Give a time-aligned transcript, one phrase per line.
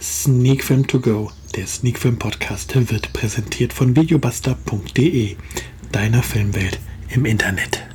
[0.00, 5.36] Sneak Film To Go, der Sneak Film Podcast, wird präsentiert von videobuster.de,
[5.90, 6.78] deiner Filmwelt
[7.10, 7.88] im Internet.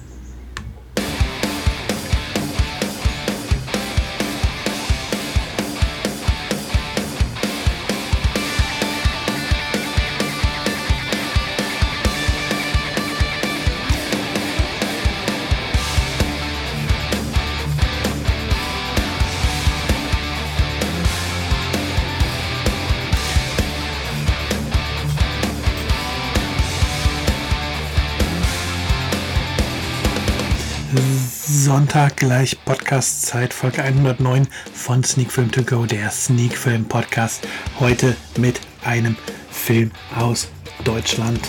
[30.96, 37.47] Sonntag gleich Podcast-Zeit, Folge 109 von Sneak Film To Go, der Sneak Film Podcast.
[37.80, 39.16] Heute mit einem
[39.50, 40.50] Film aus
[40.84, 41.39] Deutschland,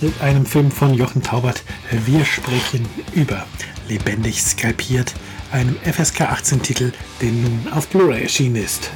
[0.00, 1.62] mit einem Film von Jochen Taubert.
[2.06, 3.46] Wir sprechen über
[3.88, 5.14] Lebendig skalpiert,
[5.52, 8.90] einem FSK 18 Titel, der nun auf Blu-ray erschienen ist.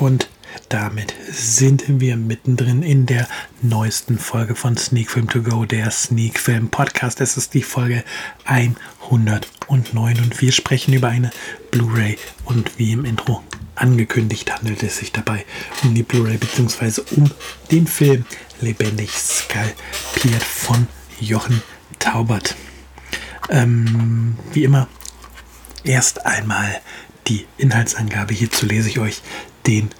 [0.00, 0.30] Und
[0.70, 3.28] damit sind wir mittendrin in der
[3.60, 7.20] neuesten Folge von Sneak Film To Go, der Sneak Film Podcast.
[7.20, 8.02] Es ist die Folge
[8.44, 9.44] 109
[9.92, 11.30] und wir sprechen über eine
[11.70, 15.44] Blu-ray und wie im Intro angekündigt handelt es sich dabei
[15.82, 17.02] um die Blu-ray bzw.
[17.16, 17.30] um
[17.70, 18.24] den Film
[18.62, 20.88] Lebendig skalpiert von
[21.20, 21.62] Jochen
[21.98, 22.56] Taubert.
[23.50, 24.88] Ähm, wie immer,
[25.84, 26.80] erst einmal
[27.26, 28.32] die Inhaltsangabe.
[28.32, 29.20] Hierzu lese ich euch
[29.66, 29.90] den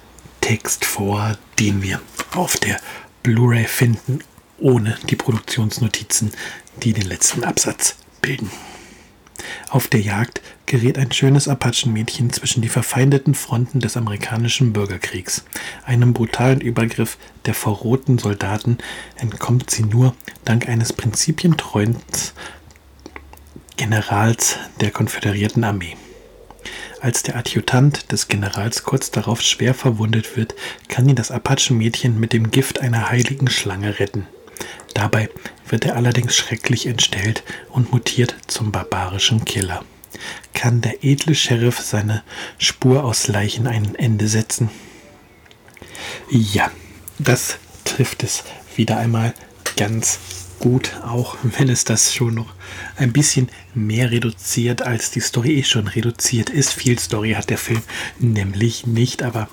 [0.41, 2.01] Text vor, den wir
[2.33, 2.79] auf der
[3.23, 4.19] Blu-ray finden,
[4.57, 6.31] ohne die Produktionsnotizen,
[6.83, 8.49] die den letzten Absatz bilden.
[9.69, 15.43] Auf der Jagd gerät ein schönes Apachenmädchen zwischen die verfeindeten Fronten des amerikanischen Bürgerkriegs.
[15.83, 18.77] Einem brutalen Übergriff der verrohten Soldaten
[19.17, 20.15] entkommt sie nur
[20.45, 21.97] dank eines prinzipientreuen
[23.77, 25.97] Generals der konföderierten Armee.
[27.01, 30.53] Als der Adjutant des Generals kurz darauf schwer verwundet wird,
[30.87, 34.27] kann ihn das Apachenmädchen mit dem Gift einer heiligen Schlange retten.
[34.93, 35.29] Dabei
[35.67, 39.83] wird er allerdings schrecklich entstellt und mutiert zum barbarischen Killer.
[40.53, 42.21] Kann der edle Sheriff seine
[42.59, 44.69] Spur aus Leichen ein Ende setzen?
[46.29, 46.69] Ja,
[47.17, 48.43] das trifft es
[48.75, 49.33] wieder einmal
[49.75, 50.19] ganz
[50.61, 52.53] gut, auch wenn es das schon noch
[52.95, 56.71] ein bisschen mehr reduziert, als die Story eh schon reduziert ist.
[56.73, 57.81] Viel Story hat der Film
[58.19, 59.49] nämlich nicht, aber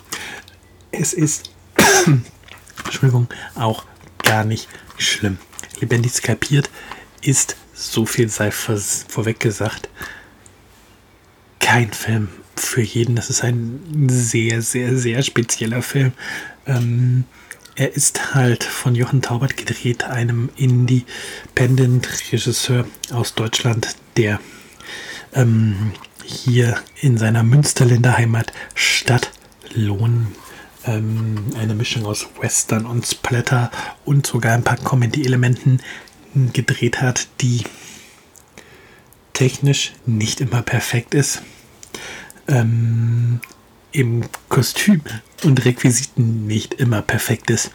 [0.92, 1.50] es ist,
[2.84, 3.84] Entschuldigung, auch
[4.22, 5.38] gar nicht schlimm.
[5.80, 6.70] Lebendig skalpiert
[7.22, 9.88] ist, so viel sei vorweg gesagt,
[11.58, 13.16] kein Film für jeden.
[13.16, 16.12] Das ist ein sehr, sehr, sehr spezieller Film.
[16.66, 17.24] Ähm,
[17.78, 24.40] er ist halt von Jochen Taubert gedreht, einem Independent-Regisseur aus Deutschland, der
[25.32, 25.92] ähm,
[26.24, 29.30] hier in seiner Münsterländer Heimatstadt
[29.74, 30.34] Lohn
[30.86, 33.70] ähm, eine Mischung aus Western und Splatter
[34.04, 35.80] und sogar ein paar Comedy-Elementen
[36.52, 37.62] gedreht hat, die
[39.34, 41.42] technisch nicht immer perfekt ist.
[42.48, 43.17] Ähm,
[43.98, 45.02] im Kostüm
[45.42, 47.72] und Requisiten nicht immer perfekt ist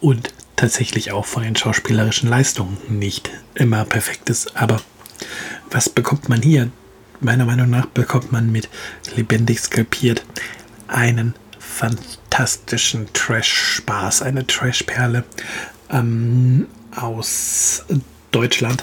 [0.00, 4.56] und tatsächlich auch von den schauspielerischen Leistungen nicht immer perfekt ist.
[4.56, 4.80] Aber
[5.70, 6.70] was bekommt man hier?
[7.20, 8.70] Meiner Meinung nach bekommt man mit
[9.14, 10.24] lebendig skalpiert
[10.86, 15.24] einen fantastischen Trash-Spaß, eine Trash-Perle
[15.90, 17.84] ähm, aus
[18.30, 18.82] Deutschland.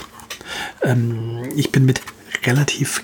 [0.83, 2.01] Ähm, ich bin mit
[2.45, 3.03] relativ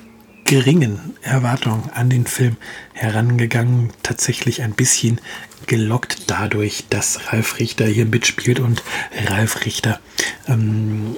[0.52, 2.58] geringen Erwartungen an den Film
[2.92, 5.22] herangegangen, tatsächlich ein bisschen
[5.66, 8.84] gelockt dadurch, dass Ralf Richter hier mitspielt und
[9.28, 10.02] Ralf Richter
[10.50, 11.16] ähm,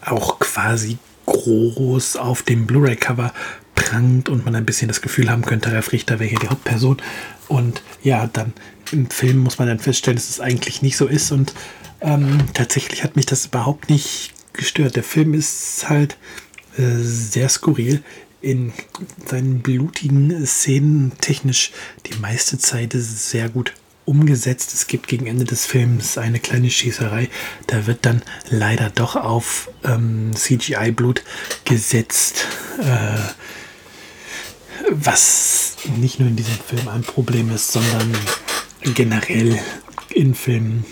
[0.00, 0.96] auch quasi
[1.26, 3.34] groß auf dem Blu-ray-Cover
[3.74, 6.96] prangt und man ein bisschen das Gefühl haben könnte, Ralf Richter wäre hier die Hauptperson.
[7.48, 8.54] Und ja, dann
[8.90, 11.30] im Film muss man dann feststellen, dass es eigentlich nicht so ist.
[11.30, 11.52] Und
[12.00, 14.96] ähm, tatsächlich hat mich das überhaupt nicht gestört.
[14.96, 16.16] Der Film ist halt
[16.78, 18.02] äh, sehr skurril
[18.46, 18.72] in
[19.26, 21.72] seinen blutigen Szenen technisch
[22.06, 24.72] die meiste Zeit sehr gut umgesetzt.
[24.72, 27.28] Es gibt gegen Ende des Films eine kleine Schießerei.
[27.66, 31.24] Da wird dann leider doch auf ähm, CGI-Blut
[31.64, 32.46] gesetzt.
[32.78, 33.18] Äh,
[34.90, 38.16] was nicht nur in diesem Film ein Problem ist, sondern
[38.94, 39.58] generell
[40.10, 40.84] in Filmen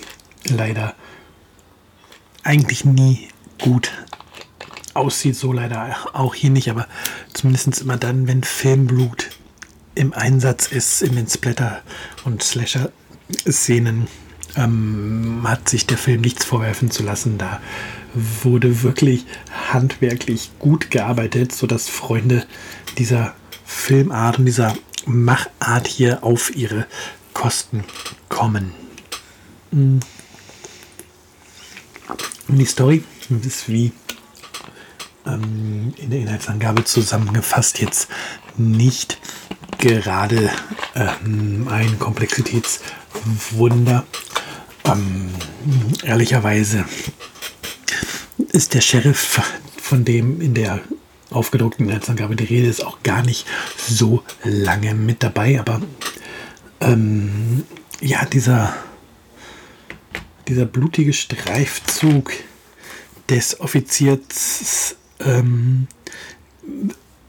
[0.49, 0.97] leider
[2.43, 3.29] eigentlich nie
[3.61, 3.93] gut
[4.95, 6.87] aussieht, so leider auch hier nicht, aber
[7.33, 9.31] zumindest immer dann, wenn Filmblut
[9.95, 11.83] im Einsatz ist, in den Splatter-
[12.25, 14.09] und Slasher-Szenen,
[14.57, 17.39] ähm, hat sich der Film nichts vorwerfen zu lassen.
[17.39, 17.61] Da
[18.15, 19.27] wurde wirklich
[19.73, 22.47] handwerklich gut gearbeitet, sodass Freunde
[22.99, 24.77] dieser Filmart und dieser
[25.07, 26.87] Machart hier auf ihre
[27.33, 27.85] Kosten
[28.29, 28.73] kommen.
[29.73, 30.01] Und
[32.49, 33.03] die Story
[33.45, 33.93] ist wie
[35.27, 38.09] ähm, in der Inhaltsangabe zusammengefasst jetzt
[38.57, 39.19] nicht
[39.79, 40.51] gerade
[40.95, 44.05] ähm, ein Komplexitätswunder.
[44.85, 45.31] Ähm,
[46.03, 46.85] ehrlicherweise
[48.53, 49.41] ist der Sheriff,
[49.77, 50.81] von dem in der
[51.31, 55.61] aufgedruckten Inhaltsangabe die Rede ist, auch gar nicht so lange mit dabei.
[55.61, 55.83] Aber
[56.81, 57.65] ähm,
[58.01, 58.75] ja, dieser,
[60.49, 62.33] dieser blutige Streifzug
[63.29, 65.87] des Offiziers ähm,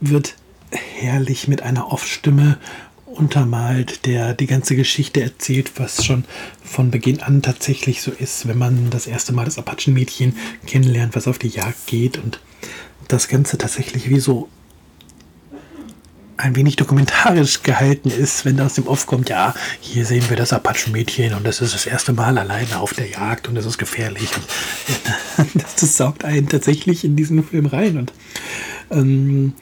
[0.00, 0.34] wird
[0.70, 2.58] herrlich mit einer Off-Stimme
[3.06, 6.24] untermalt, der die ganze Geschichte erzählt, was schon
[6.62, 10.36] von Beginn an tatsächlich so ist, wenn man das erste Mal das Apachenmädchen
[10.66, 12.40] kennenlernt, was auf die Jagd geht und
[13.08, 14.48] das Ganze tatsächlich wie so
[16.36, 20.36] ein wenig dokumentarisch gehalten ist, wenn da aus dem Off kommt, ja, hier sehen wir
[20.36, 23.78] das Apachenmädchen und das ist das erste Mal alleine auf der Jagd und es ist
[23.78, 24.30] gefährlich.
[24.36, 28.12] Und das, das saugt einen tatsächlich in diesen Film rein und
[28.90, 29.54] ähm,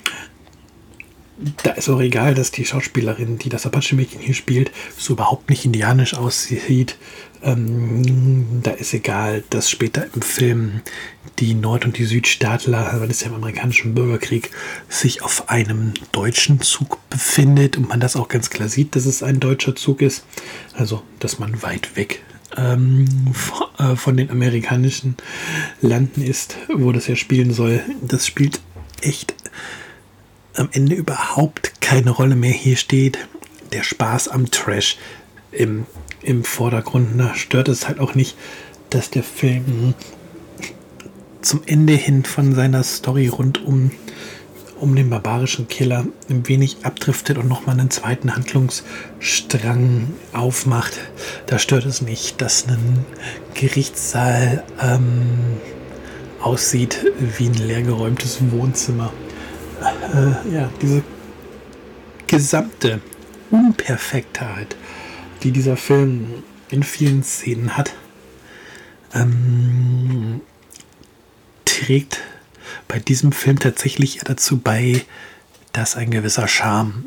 [1.62, 5.64] da ist auch egal, dass die Schauspielerin, die das Apache-Mädchen hier spielt, so überhaupt nicht
[5.64, 6.96] indianisch aussieht.
[7.42, 10.80] Ähm, da ist egal, dass später im Film
[11.40, 14.50] die Nord- und die Südstaatler, weil es ja im amerikanischen Bürgerkrieg
[14.88, 19.22] sich auf einem deutschen Zug befindet und man das auch ganz klar sieht, dass es
[19.22, 20.24] ein deutscher Zug ist.
[20.74, 22.22] Also, dass man weit weg
[22.56, 23.06] ähm,
[23.78, 25.16] äh, von den amerikanischen
[25.80, 27.80] Landen ist, wo das ja spielen soll.
[28.00, 28.60] Das spielt
[29.00, 29.34] echt
[30.56, 32.52] am Ende überhaupt keine Rolle mehr.
[32.52, 33.18] Hier steht
[33.72, 34.98] der Spaß am Trash
[35.50, 35.86] im,
[36.22, 37.18] im Vordergrund.
[37.18, 38.36] Da stört es halt auch nicht,
[38.90, 39.94] dass der Film
[41.40, 43.90] zum Ende hin von seiner Story rund um,
[44.80, 50.98] um den barbarischen Killer ein wenig abdriftet und nochmal einen zweiten Handlungsstrang aufmacht.
[51.46, 53.04] Da stört es nicht, dass ein
[53.54, 55.58] Gerichtssaal ähm,
[56.40, 57.04] aussieht
[57.36, 59.12] wie ein leergeräumtes Wohnzimmer
[59.84, 61.02] äh, ja, diese
[62.26, 63.00] gesamte
[63.50, 64.76] Unperfektheit,
[65.42, 67.94] die dieser Film in vielen Szenen hat,
[69.14, 70.40] ähm,
[71.64, 72.20] trägt
[72.88, 75.04] bei diesem Film tatsächlich dazu bei,
[75.72, 77.06] dass ein gewisser Charme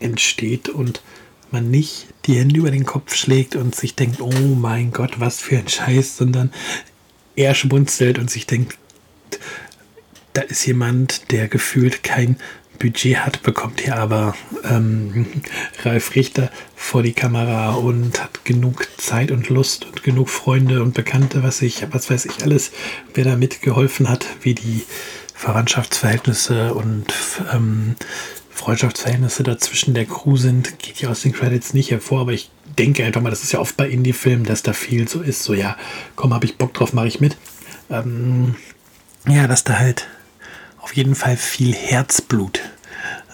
[0.00, 1.02] entsteht und
[1.50, 5.40] man nicht die Hände über den Kopf schlägt und sich denkt, oh mein Gott, was
[5.40, 6.52] für ein Scheiß, sondern
[7.36, 8.76] er schmunzelt und sich denkt,
[10.38, 12.36] da ist jemand, der gefühlt kein
[12.78, 15.26] Budget hat, bekommt hier aber ähm,
[15.82, 20.94] Ralf Richter vor die Kamera und hat genug Zeit und Lust und genug Freunde und
[20.94, 22.70] Bekannte, was ich, was weiß ich alles,
[23.14, 24.84] wer da mitgeholfen hat, wie die
[25.34, 27.12] Verwandtschaftsverhältnisse und
[27.52, 27.96] ähm,
[28.50, 33.04] Freundschaftsverhältnisse dazwischen der Crew sind, geht ja aus den Credits nicht hervor, aber ich denke
[33.04, 35.76] einfach mal, das ist ja oft bei Indie-Filmen, dass da viel so ist, so ja,
[36.14, 37.36] komm, hab ich Bock drauf, mache ich mit.
[37.90, 38.54] Ähm,
[39.26, 40.06] ja, dass da halt
[40.88, 42.60] auf jeden Fall viel Herzblut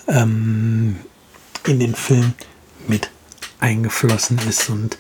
[0.09, 0.97] ähm,
[1.69, 2.35] in den Film
[2.89, 3.13] mit
[3.61, 4.99] eingeflossen ist und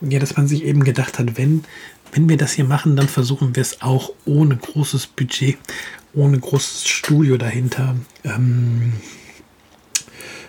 [0.00, 1.64] ja, dass man sich eben gedacht hat, wenn,
[2.12, 5.58] wenn wir das hier machen, dann versuchen wir es auch ohne großes Budget,
[6.14, 8.94] ohne großes Studio dahinter, ähm,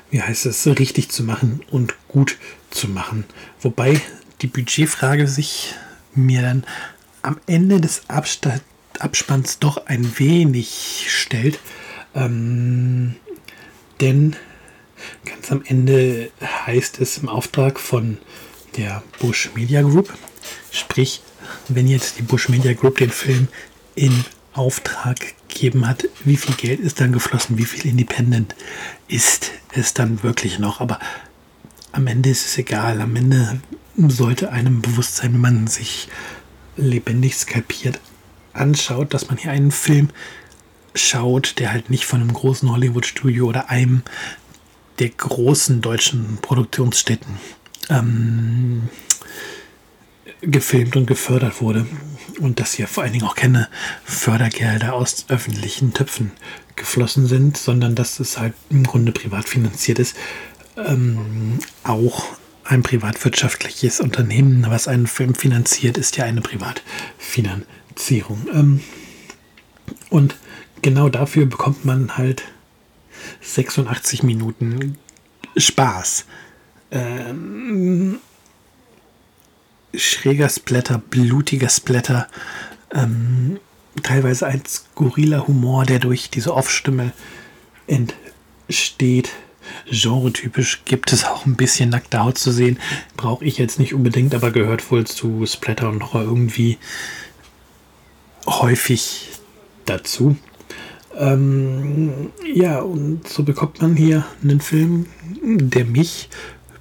[0.10, 2.38] wie heißt es, richtig zu machen und gut
[2.70, 3.26] zu machen.
[3.60, 4.00] Wobei
[4.42, 5.76] die Budgetfrage sich
[6.14, 6.64] mir dann
[7.24, 8.64] am Ende des Abstands
[9.02, 11.60] Abspanns doch ein wenig stellt.
[12.14, 13.16] Ähm,
[14.02, 14.36] denn
[15.26, 18.18] ganz am Ende heißt es im Auftrag von
[18.78, 20.14] der Bush Media Group,
[20.72, 21.22] sprich,
[21.68, 23.48] wenn jetzt die Bush Media Group den Film
[23.96, 28.56] in Auftrag gegeben hat, wie viel Geld ist dann geflossen, wie viel Independent
[29.08, 30.82] ist es dann wirklich noch.
[30.82, 31.00] Aber
[31.92, 33.02] am Ende ist es egal.
[33.02, 33.62] Am Ende
[33.96, 36.10] sollte einem bewusst sein, wenn man sich
[36.78, 38.00] lebendig skalpiert
[38.56, 40.10] anschaut, dass man hier einen Film
[40.96, 44.04] schaut, der halt nicht von einem großen Hollywood-Studio oder einem
[45.00, 47.38] der großen deutschen Produktionsstätten
[47.90, 48.90] ähm,
[50.42, 51.86] gefilmt und gefördert wurde.
[52.40, 53.68] Und dass hier vor allen Dingen auch keine
[54.04, 56.32] Fördergelder aus öffentlichen Töpfen
[56.76, 60.16] geflossen sind, sondern dass es halt im Grunde privat finanziert ist.
[60.78, 62.26] Ähm, auch
[62.66, 67.85] ein privatwirtschaftliches Unternehmen, was einen Film finanziert, ist ja eine Privatfinanzierung.
[67.96, 68.48] Zierung.
[68.54, 68.80] Ähm,
[70.10, 70.36] und
[70.82, 72.44] genau dafür bekommt man halt
[73.42, 74.98] 86 Minuten
[75.58, 76.26] Spaß.
[76.92, 78.20] Ähm,
[79.94, 82.28] schräger Splatter, blutiger Splatter,
[82.94, 83.60] ähm,
[84.04, 87.14] teilweise ein skurriler Humor, der durch diese Off-Stimme
[87.88, 89.32] entsteht.
[89.90, 92.80] Genre-typisch gibt es auch ein bisschen nackte Haut zu sehen.
[93.18, 96.78] Brauche ich jetzt nicht unbedingt, aber gehört wohl zu Splatter und Horror irgendwie
[98.46, 99.30] häufig
[99.86, 100.36] dazu.
[101.18, 105.08] Ähm, ja, und so bekommt man hier einen Film,
[105.42, 106.30] der mich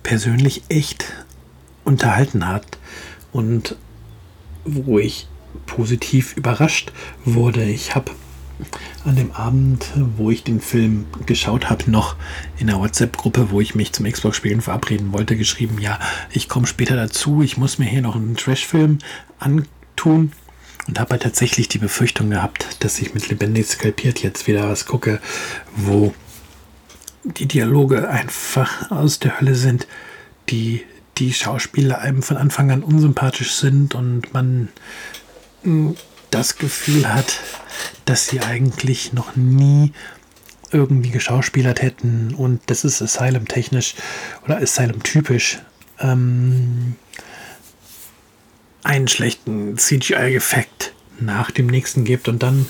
[0.02, 1.04] persönlich echt
[1.84, 2.78] unterhalten hat
[3.32, 3.76] und
[4.64, 5.28] wo ich
[5.66, 6.92] positiv überrascht
[7.24, 7.64] wurde.
[7.64, 8.10] Ich habe
[9.04, 12.16] an dem Abend, wo ich den Film geschaut habe, noch
[12.58, 15.98] in der WhatsApp-Gruppe, wo ich mich zum Xbox-Spielen verabreden wollte, geschrieben, ja,
[16.30, 18.98] ich komme später dazu, ich muss mir hier noch einen Trash-Film
[19.38, 20.32] antun
[20.86, 25.20] und habe tatsächlich die Befürchtung gehabt, dass ich mit lebendig skalpiert jetzt wieder was gucke,
[25.76, 26.14] wo
[27.24, 29.86] die Dialoge einfach aus der Hölle sind,
[30.50, 30.84] die
[31.18, 34.68] die Schauspieler einem von Anfang an unsympathisch sind und man
[35.62, 35.96] hm,
[36.30, 37.38] das Gefühl hat,
[38.04, 39.92] dass sie eigentlich noch nie
[40.72, 42.34] irgendwie geschauspielert hätten.
[42.34, 43.94] Und das ist Asylum technisch
[44.44, 45.60] oder Asylum typisch
[46.00, 46.96] ähm,
[48.84, 52.66] einen schlechten CGI-Effekt nach dem nächsten gibt und dann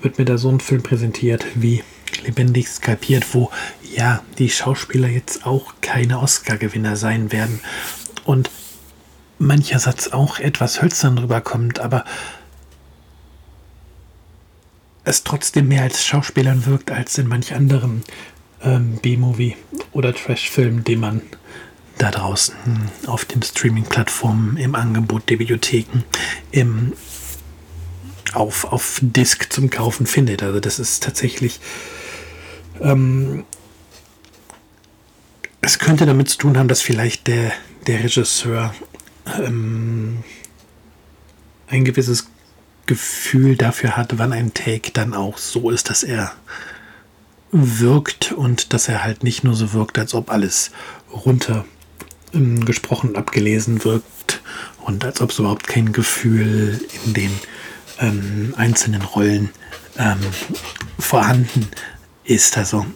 [0.00, 1.82] wird mir da so ein Film präsentiert wie
[2.24, 3.50] lebendig skalpiert, wo
[3.94, 7.60] ja die Schauspieler jetzt auch keine Oscar-Gewinner sein werden.
[8.24, 8.50] Und
[9.38, 12.04] mancher Satz auch etwas hölzern rüberkommt, aber
[15.04, 18.02] es trotzdem mehr als Schauspielern wirkt als in manch anderem
[18.62, 19.56] ähm, B-Movie
[19.92, 21.22] oder Trash-Film, den man
[21.98, 22.54] da draußen
[23.06, 26.04] auf den Streaming-Plattformen, im Angebot der Bibliotheken,
[26.50, 26.92] im,
[28.32, 30.42] auf, auf Disc zum Kaufen findet.
[30.42, 31.60] Also das ist tatsächlich
[32.80, 33.44] ähm,
[35.60, 37.52] es könnte damit zu tun haben, dass vielleicht der,
[37.86, 38.74] der Regisseur
[39.38, 40.22] ähm,
[41.66, 42.28] ein gewisses
[42.86, 46.32] Gefühl dafür hat, wann ein Take dann auch so ist, dass er
[47.50, 50.70] wirkt und dass er halt nicht nur so wirkt, als ob alles
[51.12, 51.64] runter
[52.34, 54.42] ähm, gesprochen und abgelesen wirkt
[54.84, 57.30] und als ob es überhaupt kein Gefühl in den
[58.00, 59.50] ähm, einzelnen Rollen
[59.98, 60.18] ähm,
[60.98, 61.68] vorhanden
[62.24, 62.56] ist.
[62.56, 62.86] Also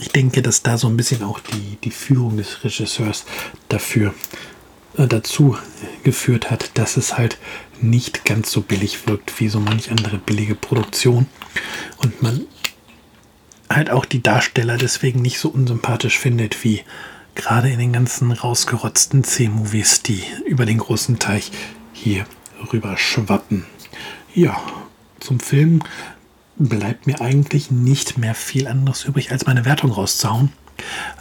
[0.00, 3.24] ich denke, dass da so ein bisschen auch die, die Führung des Regisseurs
[3.68, 4.14] dafür
[4.96, 5.56] äh, dazu
[6.02, 7.38] geführt hat, dass es halt
[7.80, 11.26] nicht ganz so billig wirkt wie so manch andere billige Produktion
[11.98, 12.46] und man
[13.68, 16.82] halt auch die Darsteller deswegen nicht so unsympathisch findet wie
[17.34, 21.50] gerade in den ganzen rausgerotzten C-Movies, die über den großen Teich
[21.92, 22.26] hier
[22.72, 23.66] rüber schwappen.
[24.34, 24.60] Ja,
[25.18, 25.82] zum Film
[26.56, 30.52] bleibt mir eigentlich nicht mehr viel anderes übrig, als meine Wertung rauszuhauen.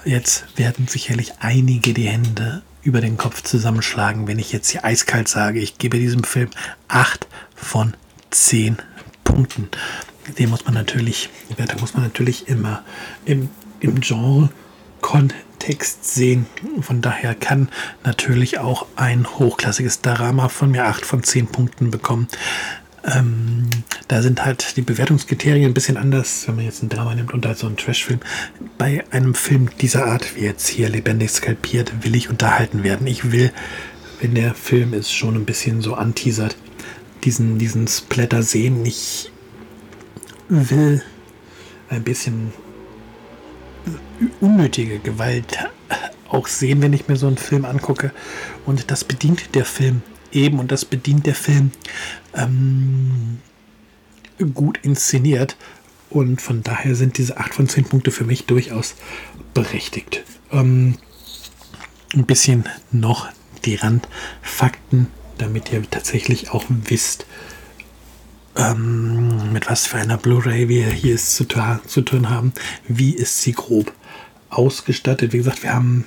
[0.06, 5.28] Jetzt werden sicherlich einige die Hände über den Kopf zusammenschlagen, wenn ich jetzt hier eiskalt
[5.28, 6.50] sage, ich gebe diesem Film
[6.88, 7.94] 8 von
[8.32, 8.78] 10
[9.24, 9.70] Punkten.
[10.38, 12.84] Den muss man natürlich, die Wertung muss man natürlich immer
[13.25, 13.50] im,
[13.80, 14.01] im
[15.01, 16.46] Genre-Kontext sehen.
[16.82, 17.70] Von daher kann
[18.03, 22.27] natürlich auch ein hochklassiges Drama von mir 8 von 10 Punkten bekommen.
[23.06, 23.70] Ähm,
[24.08, 27.46] da sind halt die Bewertungskriterien ein bisschen anders, wenn man jetzt ein Drama nimmt und
[27.46, 28.20] halt so einen Trashfilm.
[28.77, 33.08] Bei einem Film dieser Art, wie jetzt hier lebendig skalpiert, will ich unterhalten werden.
[33.08, 33.51] Ich will,
[34.20, 36.58] wenn der Film ist schon ein bisschen so anteasert,
[37.24, 38.86] diesen, diesen Splatter sehen.
[38.86, 39.32] Ich
[40.50, 41.01] will
[41.89, 42.53] ein bisschen
[44.41, 45.58] unnötige Gewalt
[46.29, 48.12] auch sehen, wenn ich mir so einen Film angucke.
[48.65, 51.72] Und das bedient der Film eben, und das bedient der Film,
[52.36, 53.39] ähm,
[54.53, 55.58] gut inszeniert.
[56.10, 58.96] Und von daher sind diese 8 von 10 Punkte für mich durchaus
[59.53, 60.24] berechtigt.
[60.51, 60.96] Ähm,
[62.13, 63.27] ein bisschen noch
[63.65, 67.25] die Randfakten, damit ihr tatsächlich auch wisst,
[68.60, 71.46] ähm, mit was für einer Blu-ray wir hier zu,
[71.88, 72.54] zu tun haben.
[72.88, 73.94] Wie ist sie grob
[74.50, 75.34] ausgestattet?
[75.34, 76.06] Wie gesagt, wir haben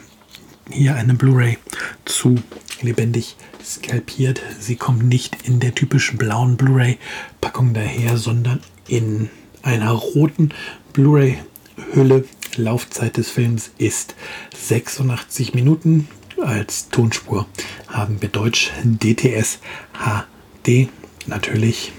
[0.71, 1.59] hier eine Blu-ray
[2.05, 2.37] zu
[2.83, 4.43] lebendig skalpiert.
[4.61, 9.31] Sie kommt nicht in der typischen blauen Blu-ray-Packung daher, sondern in
[9.63, 10.51] einer roten
[10.93, 12.25] Blu-ray-Hülle.
[12.57, 14.15] Laufzeit des Films ist
[14.55, 16.07] 86 Minuten.
[16.43, 17.47] Als Tonspur
[17.89, 19.59] haben wir Deutsch DTS
[19.95, 20.89] HD,
[21.27, 21.93] natürlich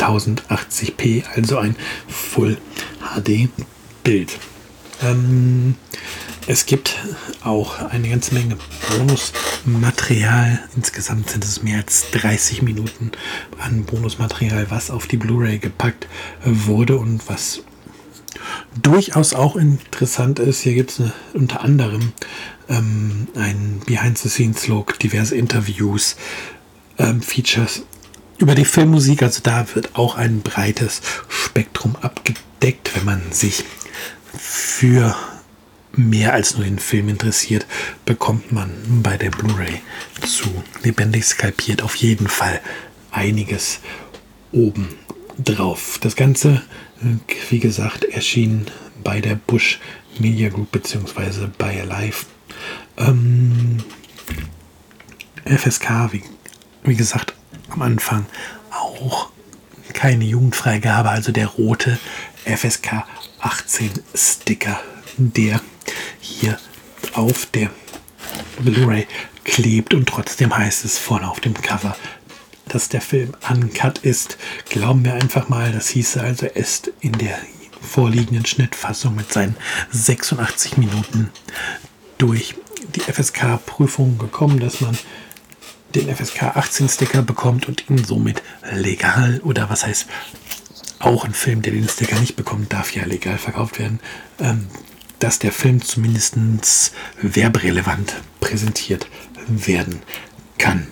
[0.00, 1.76] 1080p, also ein
[2.08, 2.56] Full
[3.14, 3.48] HD
[4.02, 4.38] Bild.
[5.02, 5.76] Ähm,
[6.46, 6.98] es gibt
[7.44, 8.56] auch eine ganze Menge
[8.88, 10.60] Bonusmaterial.
[10.74, 13.12] Insgesamt sind es mehr als 30 Minuten
[13.58, 16.08] an Bonusmaterial, was auf die Blu-ray gepackt
[16.44, 17.62] wurde und was
[18.80, 20.62] durchaus auch interessant ist.
[20.62, 21.02] Hier gibt es
[21.34, 22.12] unter anderem
[22.68, 26.16] ähm, ein Behind-the-Scenes-Look, diverse Interviews,
[26.98, 27.82] ähm, Features
[28.40, 29.22] über die Filmmusik.
[29.22, 33.64] Also da wird auch ein breites Spektrum abgedeckt, wenn man sich
[34.36, 35.14] für
[35.92, 37.66] mehr als nur den Film interessiert,
[38.04, 38.70] bekommt man
[39.02, 39.80] bei der Blu-ray
[40.26, 40.48] zu
[40.82, 42.60] lebendig skalpiert auf jeden Fall
[43.10, 43.80] einiges
[44.52, 44.88] oben
[45.38, 45.98] drauf.
[46.00, 46.62] Das Ganze,
[47.50, 48.66] wie gesagt, erschien
[49.02, 49.80] bei der Bush
[50.18, 51.48] Media Group bzw.
[51.58, 52.26] bei Alive.
[52.96, 53.78] Ähm,
[55.44, 56.22] FSK, wie,
[56.84, 57.34] wie gesagt,
[57.70, 58.26] am Anfang
[58.70, 59.30] auch
[59.92, 61.98] keine Jugendfreigabe, also der rote
[62.44, 63.04] FSK
[63.40, 64.80] 18 Sticker,
[65.16, 65.60] der
[66.20, 66.58] hier
[67.14, 67.70] auf der
[68.60, 69.06] Blu-ray
[69.44, 71.96] klebt und trotzdem heißt es vorne auf dem Cover,
[72.68, 74.38] dass der Film uncut ist.
[74.68, 77.38] Glauben wir einfach mal, das hieße also, er ist in der
[77.80, 79.56] vorliegenden Schnittfassung mit seinen
[79.90, 81.30] 86 Minuten
[82.18, 82.54] durch
[82.94, 84.96] die FSK-Prüfung gekommen, dass man
[85.94, 88.42] den FSK 18 Sticker bekommt und ihn somit
[88.72, 90.06] legal oder was heißt
[91.00, 94.00] auch ein Film, der den Sticker nicht bekommt, darf ja legal verkauft werden,
[94.38, 94.68] ähm,
[95.18, 96.36] dass der Film zumindest
[97.20, 99.06] werberelevant präsentiert
[99.48, 100.02] werden
[100.58, 100.86] kann.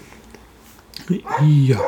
[1.40, 1.80] Ja,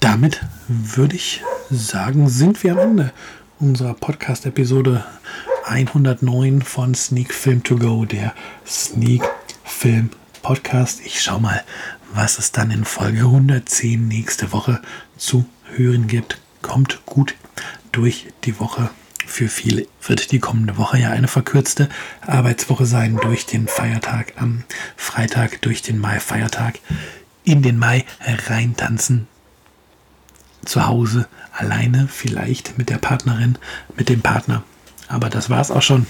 [0.00, 3.12] damit würde ich sagen, sind wir am Ende
[3.58, 5.04] unserer Podcast-Episode
[5.64, 8.34] 109 von Sneak Film To Go, der
[8.66, 9.22] Sneak
[9.64, 10.10] Film
[10.42, 11.00] Podcast.
[11.04, 11.62] Ich schau mal,
[12.12, 14.82] was es dann in Folge 110 nächste Woche
[15.16, 15.46] zu
[15.76, 16.38] hören gibt.
[16.60, 17.34] Kommt gut
[17.92, 18.90] durch die Woche.
[19.24, 21.88] Für viele wird die kommende Woche ja eine verkürzte
[22.20, 24.64] Arbeitswoche sein durch den Feiertag am
[24.96, 26.80] Freitag, durch den Mai-Feiertag
[27.44, 28.04] in den Mai
[28.48, 29.28] reintanzen.
[30.64, 33.58] Zu Hause, alleine, vielleicht mit der Partnerin,
[33.96, 34.64] mit dem Partner.
[35.08, 36.06] Aber das war's auch schon.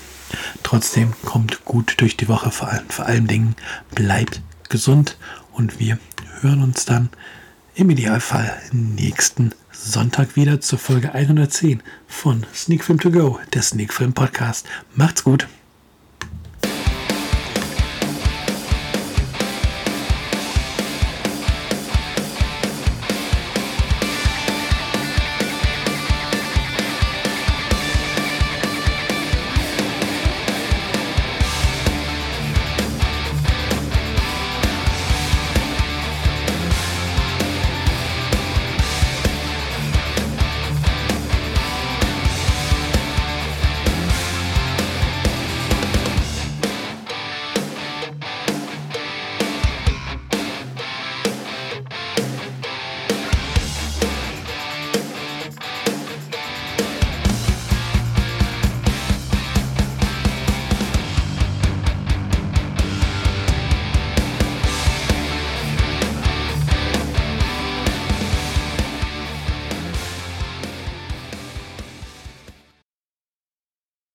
[0.62, 3.56] Trotzdem kommt gut durch die Woche, vor allem, vor allen Dingen
[3.94, 5.16] bleibt gesund
[5.52, 5.98] und wir
[6.40, 7.10] hören uns dann
[7.74, 13.92] im Idealfall nächsten Sonntag wieder zur Folge 110 von Sneak Film To Go, der Sneak
[13.92, 14.66] Film Podcast.
[14.95, 15.49] Macht's gut!